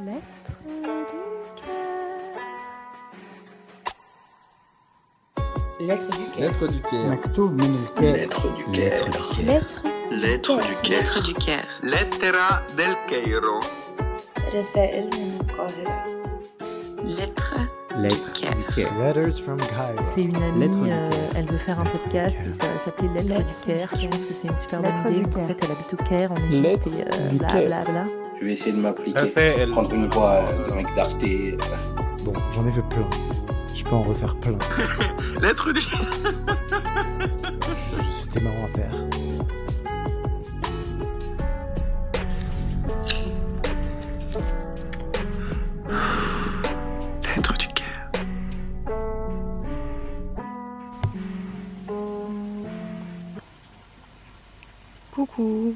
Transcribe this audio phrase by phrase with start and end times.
[0.00, 1.76] Lettre du cœur.
[5.80, 6.40] Lettre du cœur.
[6.40, 7.10] Lettre du Caire.
[7.10, 9.04] مكتوب من الكاتب Lettre du Caire.
[9.46, 10.98] Lettre Lettre du Caire.
[10.98, 11.68] Lettre du Caire.
[11.82, 13.60] Lettera del Cairo.
[14.54, 16.04] رسائل من القاهرة.
[17.04, 17.54] Lettre
[17.90, 18.54] du Lettre Caire.
[18.56, 18.92] du Caire.
[18.98, 20.02] Letters from Cairo.
[20.14, 21.30] C'est une amie, Lettre du euh, Caire.
[21.36, 22.46] elle veut faire un Lettre du podcast Caire.
[22.46, 23.88] et ça va s'appeler Lettre, Lettre du Caire.
[23.94, 25.28] du Je pense que c'est une super Lettre bonne du idée.
[25.30, 25.46] En Caire.
[25.48, 27.66] fait, elle habite au Caire, en Égypte, Lettre et euh, du bla Caire.
[27.66, 28.04] bla bla.
[28.39, 29.19] Je vais essayer de m'appliquer.
[29.19, 29.69] Raphaël.
[29.71, 31.17] Prendre une voix euh, de mec d'Arte.
[32.23, 33.09] Bon, j'en ai fait plein.
[33.73, 34.57] Je peux en refaire plein.
[35.41, 35.81] Lettre du
[38.11, 38.91] C'était marrant à faire.
[47.23, 48.11] Lettre du Caire.
[55.11, 55.75] Coucou.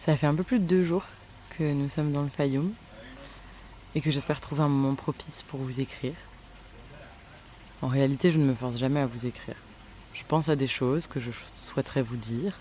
[0.00, 1.04] Ça fait un peu plus de deux jours
[1.58, 2.72] que nous sommes dans le Fayoum
[3.94, 6.14] et que j'espère trouver un moment propice pour vous écrire.
[7.82, 9.56] En réalité, je ne me force jamais à vous écrire.
[10.14, 12.58] Je pense à des choses que je souhaiterais vous dire.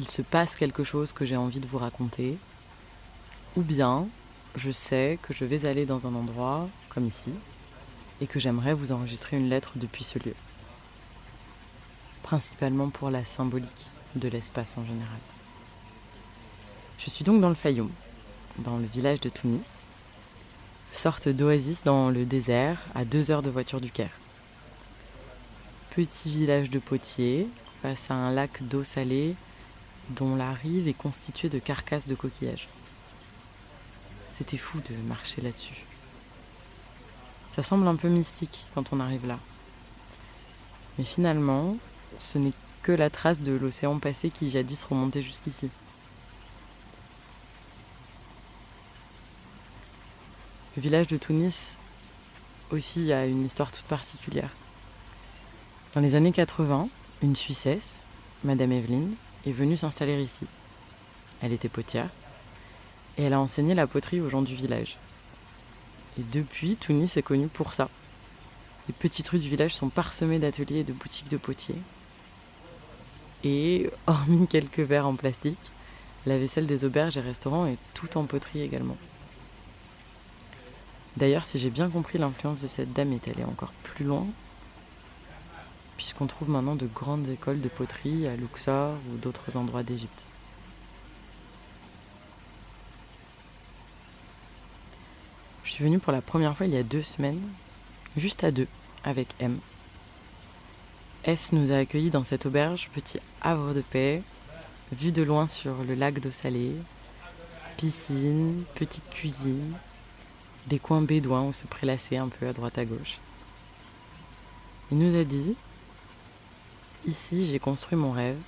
[0.00, 2.36] Il se passe quelque chose que j'ai envie de vous raconter.
[3.56, 4.08] Ou bien,
[4.56, 7.34] je sais que je vais aller dans un endroit comme ici
[8.20, 10.34] et que j'aimerais vous enregistrer une lettre depuis ce lieu
[12.24, 15.37] principalement pour la symbolique de l'espace en général.
[16.98, 17.90] Je suis donc dans le Fayoum,
[18.58, 19.86] dans le village de Tunis,
[20.90, 24.10] sorte d'oasis dans le désert à deux heures de voiture du Caire.
[25.90, 27.46] Petit village de potiers
[27.82, 29.36] face à un lac d'eau salée
[30.10, 32.68] dont la rive est constituée de carcasses de coquillages.
[34.28, 35.84] C'était fou de marcher là-dessus.
[37.48, 39.38] Ça semble un peu mystique quand on arrive là.
[40.98, 41.76] Mais finalement,
[42.18, 45.70] ce n'est que la trace de l'océan passé qui jadis remontait jusqu'ici.
[50.76, 51.78] Le village de Tunis
[52.70, 54.50] aussi a une histoire toute particulière.
[55.94, 56.88] Dans les années 80,
[57.22, 58.06] une Suissesse,
[58.44, 59.14] Madame Evelyne,
[59.46, 60.46] est venue s'installer ici.
[61.40, 62.10] Elle était potière
[63.16, 64.98] et elle a enseigné la poterie aux gens du village.
[66.18, 67.88] Et depuis, Tunis est connue pour ça.
[68.86, 71.80] Les petites rues du village sont parsemées d'ateliers et de boutiques de potiers.
[73.42, 75.58] Et, hormis quelques verres en plastique,
[76.26, 78.96] la vaisselle des auberges et restaurants est tout en poterie également.
[81.16, 84.26] D'ailleurs, si j'ai bien compris, l'influence de cette dame est allée encore plus loin,
[85.96, 90.24] puisqu'on trouve maintenant de grandes écoles de poterie à Luxor ou d'autres endroits d'Égypte.
[95.64, 97.42] Je suis venue pour la première fois il y a deux semaines,
[98.16, 98.68] juste à deux,
[99.04, 99.58] avec M.
[101.24, 104.22] S nous a accueillis dans cette auberge, petit havre de paix,
[104.92, 106.72] vue de loin sur le lac d'eau salée,
[107.76, 109.74] piscine, petite cuisine,
[110.66, 113.18] des coins bédouins où se prélasser un peu à droite à gauche.
[114.90, 115.56] Il nous a dit
[117.06, 118.38] Ici, j'ai construit mon rêve,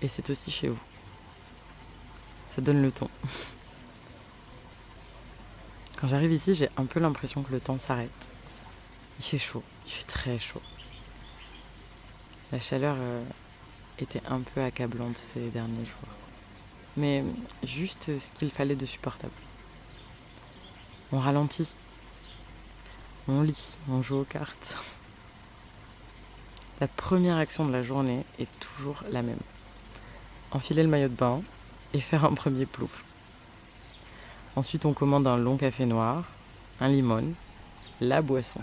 [0.00, 0.82] et c'est aussi chez vous.
[2.50, 3.08] Ça donne le ton.
[6.00, 8.30] Quand j'arrive ici, j'ai un peu l'impression que le temps s'arrête.
[9.18, 10.62] Il fait chaud, il fait très chaud.
[12.52, 13.22] La chaleur euh,
[13.98, 16.08] était un peu accablante ces derniers jours.
[16.96, 17.24] Mais
[17.62, 19.32] juste ce qu'il fallait de supportable.
[21.12, 21.72] On ralentit.
[23.28, 24.76] On lit, on joue aux cartes.
[26.80, 29.38] La première action de la journée est toujours la même.
[30.50, 31.42] Enfiler le maillot de bain
[31.92, 33.04] et faire un premier plouf.
[34.56, 36.24] Ensuite, on commande un long café noir,
[36.80, 37.32] un limon,
[38.00, 38.60] la boisson,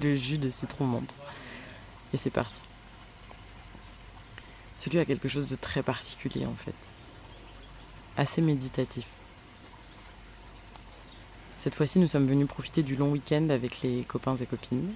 [0.00, 1.16] le jus de citron menthe.
[2.12, 2.62] Et c'est parti.
[4.76, 6.74] Celui a quelque chose de très particulier en fait.
[8.16, 9.06] Assez méditatif.
[11.58, 14.94] Cette fois-ci, nous sommes venus profiter du long week-end avec les copains et copines.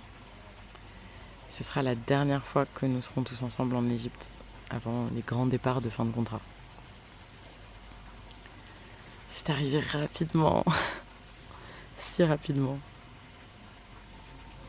[1.48, 4.30] Ce sera la dernière fois que nous serons tous ensemble en Égypte,
[4.70, 6.40] avant les grands départs de fin de contrat.
[9.28, 10.64] C'est arrivé rapidement,
[11.98, 12.78] si rapidement.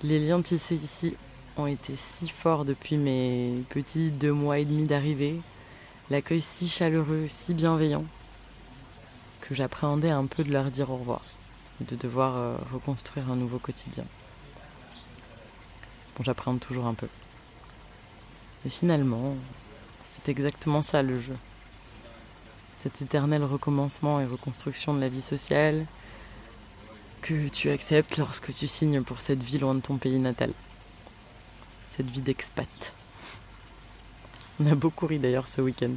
[0.01, 1.15] Les liens tissés ici
[1.57, 5.39] ont été si forts depuis mes petits deux mois et demi d'arrivée,
[6.09, 8.05] l'accueil si chaleureux, si bienveillant,
[9.41, 11.21] que j'appréhendais un peu de leur dire au revoir
[11.87, 14.05] de devoir euh, reconstruire un nouveau quotidien.
[16.15, 17.07] Bon, j'appréhende toujours un peu.
[18.65, 19.35] Et finalement,
[20.03, 21.35] c'est exactement ça le jeu.
[22.77, 25.85] Cet éternel recommencement et reconstruction de la vie sociale
[27.21, 30.51] que tu acceptes lorsque tu signes pour cette vie loin de ton pays natal.
[31.87, 32.93] Cette vie d'expat.
[34.59, 35.91] On a beaucoup ri d'ailleurs ce week-end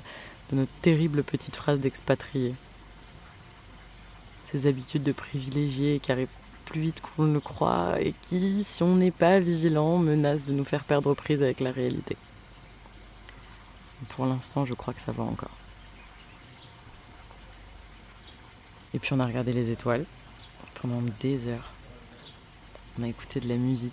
[0.51, 2.55] de notre terrible petite phrase d'expatrié.
[4.47, 6.29] Ces habitudes de privilégiés qui arrivent
[6.65, 10.53] plus vite qu'on ne le croit et qui, si on n'est pas vigilant, menacent de
[10.53, 12.17] nous faire perdre prise avec la réalité.
[14.11, 15.57] Pour l'instant, je crois que ça va encore.
[18.95, 20.05] Et puis on a regardé les étoiles
[20.81, 21.73] pendant des heures.
[22.99, 23.93] On a écouté de la musique.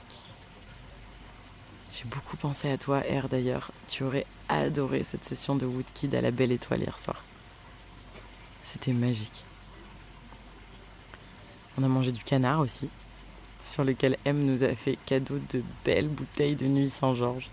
[1.92, 3.72] J'ai beaucoup pensé à toi, R d'ailleurs.
[3.88, 7.24] Tu aurais adoré cette session de Woodkid à la Belle Étoile hier soir.
[8.62, 9.44] C'était magique.
[11.78, 12.90] On a mangé du canard aussi,
[13.64, 17.50] sur lequel M nous a fait cadeau de belles bouteilles de nuit Saint-Georges.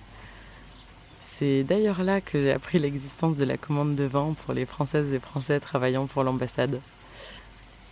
[1.20, 5.12] C'est d'ailleurs là que j'ai appris l'existence de la commande de vin pour les Françaises
[5.14, 6.81] et Français travaillant pour l'ambassade.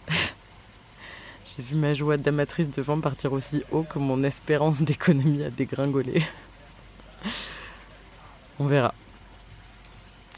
[0.08, 5.50] j'ai vu ma joie d'amatrice de vin partir aussi haut que mon espérance d'économie a
[5.50, 6.22] dégringolé.
[8.58, 8.92] On verra.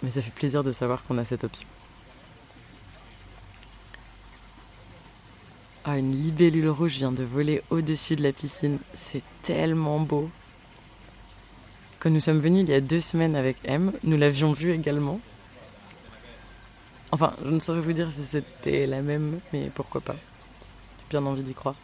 [0.02, 1.66] Mais ça fait plaisir de savoir qu'on a cette option.
[5.84, 8.78] Ah, une libellule rouge vient de voler au-dessus de la piscine.
[8.92, 10.30] C'est tellement beau.
[11.98, 15.20] Quand nous sommes venus il y a deux semaines avec M, nous l'avions vue également.
[17.12, 20.16] Enfin, je ne saurais vous dire si c'était la même, mais pourquoi pas.
[20.98, 21.74] J'ai bien envie d'y croire.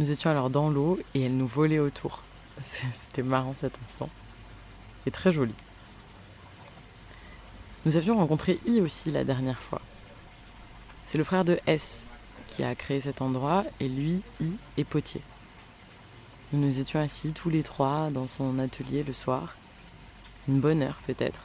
[0.00, 2.22] Nous étions alors dans l'eau et elle nous volait autour.
[2.60, 4.10] C'était marrant cet instant.
[5.06, 5.54] Et très joli.
[7.86, 9.80] Nous avions rencontré I aussi la dernière fois.
[11.06, 12.06] C'est le frère de S
[12.46, 15.20] qui a créé cet endroit et lui, I, est potier.
[16.52, 19.56] Nous nous étions assis tous les trois dans son atelier le soir,
[20.46, 21.42] une bonne heure peut-être,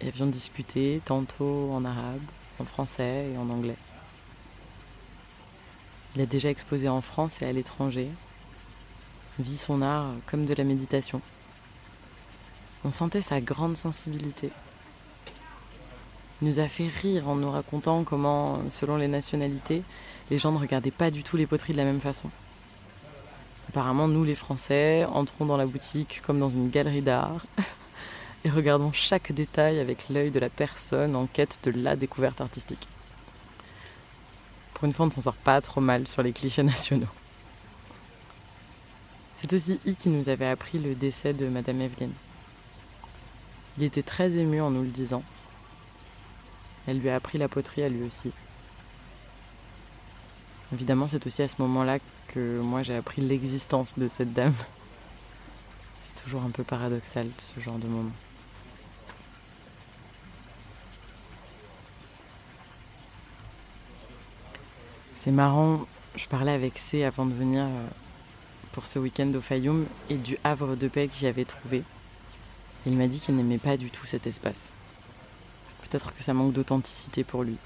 [0.00, 2.22] et avions discuté tantôt en arabe,
[2.60, 3.76] en français et en anglais.
[6.14, 8.08] Il a déjà exposé en France et à l'étranger,
[9.40, 11.20] vit son art comme de la méditation.
[12.84, 14.63] On sentait sa grande sensibilité, il
[16.44, 19.82] nous a fait rire en nous racontant comment, selon les nationalités,
[20.30, 22.30] les gens ne regardaient pas du tout les poteries de la même façon.
[23.68, 27.46] Apparemment, nous les Français entrons dans la boutique comme dans une galerie d'art
[28.44, 32.86] et regardons chaque détail avec l'œil de la personne en quête de la découverte artistique.
[34.74, 37.08] Pour une fois, on ne s'en sort pas trop mal sur les clichés nationaux.
[39.36, 42.12] C'est aussi I qui nous avait appris le décès de Madame Evelyne.
[43.78, 45.22] Il était très ému en nous le disant.
[46.86, 48.30] Elle lui a appris la poterie à lui aussi.
[50.72, 51.98] Évidemment, c'est aussi à ce moment-là
[52.28, 54.54] que moi j'ai appris l'existence de cette dame.
[56.02, 58.10] C'est toujours un peu paradoxal ce genre de moment.
[65.14, 65.86] C'est marrant,
[66.16, 67.86] je parlais avec C avant de venir euh,
[68.72, 71.82] pour ce week-end au Fayoum et du havre de paix que j'y avais trouvé.
[72.84, 74.70] Il m'a dit qu'il n'aimait pas du tout cet espace.
[75.94, 77.56] Peut-être que ça manque d'authenticité pour lui.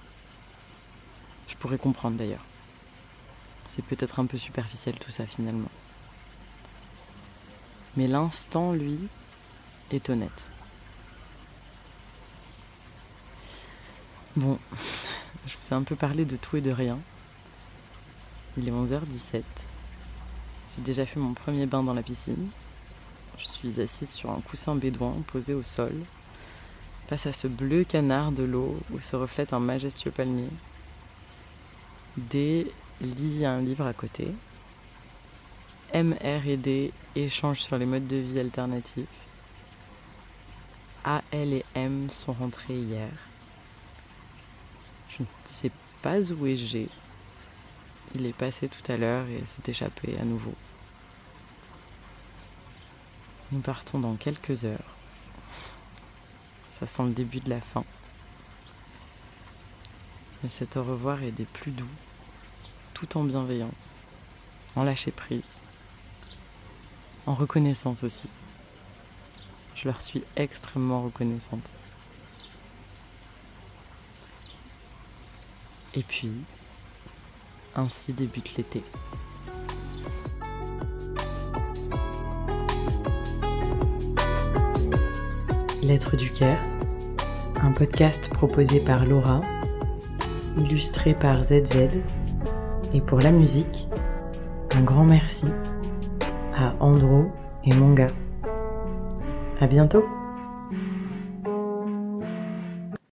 [1.49, 2.45] Je pourrais comprendre d'ailleurs.
[3.67, 5.71] C'est peut-être un peu superficiel tout ça finalement.
[7.97, 8.99] Mais l'instant, lui,
[9.91, 10.53] est honnête.
[14.37, 14.59] Bon,
[15.47, 16.99] je vous ai un peu parlé de tout et de rien.
[18.59, 19.43] Il est 11h17.
[20.77, 22.51] J'ai déjà fait mon premier bain dans la piscine.
[23.39, 25.95] Je suis assise sur un coussin bédouin posé au sol,
[27.09, 30.51] face à ce bleu canard de l'eau où se reflète un majestueux palmier.
[32.19, 34.29] D lit un livre à côté.
[35.93, 39.07] M, R et D échangent sur les modes de vie alternatifs.
[41.03, 43.09] A, L et M sont rentrés hier.
[45.09, 45.71] Je ne sais
[46.03, 46.89] pas où est G.
[48.15, 50.55] Il est passé tout à l'heure et s'est échappé à nouveau.
[53.51, 54.98] Nous partons dans quelques heures.
[56.79, 57.85] Ça sent le début de la fin.
[60.43, 61.89] Mais cet au revoir est des plus doux,
[62.95, 64.05] tout en bienveillance,
[64.77, 65.61] en lâcher prise,
[67.27, 68.29] en reconnaissance aussi.
[69.75, 71.73] Je leur suis extrêmement reconnaissante.
[75.95, 76.33] Et puis,
[77.75, 78.85] ainsi débute l'été.
[85.83, 86.59] Lettre du cœur,
[87.63, 89.43] un podcast proposé par Laura,
[90.59, 92.01] illustré par ZZ,
[92.93, 93.89] et pour la musique,
[94.75, 95.47] un grand merci
[96.57, 97.27] à Andro
[97.65, 98.09] et Monga.
[99.61, 100.18] À bientôt!